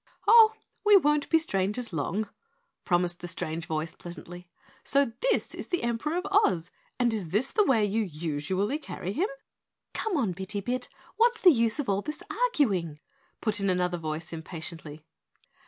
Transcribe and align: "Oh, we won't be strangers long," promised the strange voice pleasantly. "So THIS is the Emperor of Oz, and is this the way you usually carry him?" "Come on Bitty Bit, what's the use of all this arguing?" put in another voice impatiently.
"Oh, 0.27 0.53
we 0.83 0.97
won't 0.97 1.29
be 1.29 1.37
strangers 1.37 1.93
long," 1.93 2.27
promised 2.85 3.19
the 3.19 3.27
strange 3.27 3.67
voice 3.67 3.93
pleasantly. 3.93 4.49
"So 4.83 5.13
THIS 5.29 5.53
is 5.53 5.67
the 5.67 5.83
Emperor 5.83 6.17
of 6.17 6.25
Oz, 6.31 6.71
and 6.97 7.13
is 7.13 7.29
this 7.29 7.51
the 7.51 7.63
way 7.63 7.85
you 7.85 8.01
usually 8.01 8.79
carry 8.79 9.13
him?" 9.13 9.29
"Come 9.93 10.17
on 10.17 10.31
Bitty 10.31 10.61
Bit, 10.61 10.89
what's 11.17 11.39
the 11.39 11.51
use 11.51 11.77
of 11.77 11.87
all 11.87 12.01
this 12.01 12.23
arguing?" 12.31 12.99
put 13.41 13.59
in 13.59 13.69
another 13.69 13.99
voice 13.99 14.33
impatiently. 14.33 15.05